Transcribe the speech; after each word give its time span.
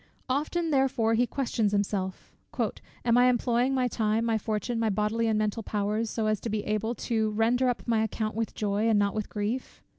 Often 0.29 0.71
therefore 0.71 1.13
he 1.13 1.27
questions 1.27 1.73
himself, 1.73 2.33
"Am 3.05 3.19
I 3.19 3.29
employing 3.29 3.75
my 3.75 3.87
time, 3.87 4.25
my 4.25 4.35
fortune, 4.39 4.79
my 4.79 4.89
bodily 4.89 5.27
and 5.27 5.37
mental 5.37 5.61
powers, 5.61 6.09
so 6.09 6.25
as 6.25 6.39
to 6.39 6.49
be 6.49 6.63
able 6.63 6.95
to 6.95 7.29
'render 7.29 7.69
up 7.69 7.87
my 7.87 8.01
account 8.03 8.33
with 8.35 8.55
joy, 8.55 8.89
and 8.89 8.97
not 8.97 9.13
with 9.13 9.29
grief?' 9.29 9.83